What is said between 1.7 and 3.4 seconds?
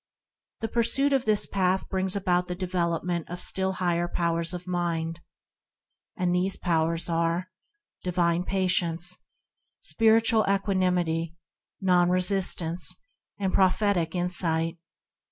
brings about the development of